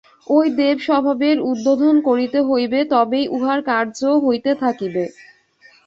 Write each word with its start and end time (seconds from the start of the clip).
ঐ 0.27 0.39
দেব-স্বভাবের 0.57 1.37
উদ্বোধন 1.49 1.95
করিতে 2.07 2.39
হইবে, 2.49 2.79
তবেই 2.91 3.25
উহার 3.35 3.59
কার্য 3.69 3.89
হইতে 4.25 4.51
থাকিবে। 4.63 5.03